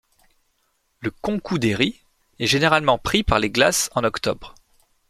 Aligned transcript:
Le 1.01 1.11
Konkouderi 1.11 2.01
est 2.39 2.47
généralement 2.47 2.97
pris 2.97 3.21
par 3.21 3.37
les 3.37 3.51
glaces 3.51 3.91
en 3.93 4.03
octobre. 4.03 4.55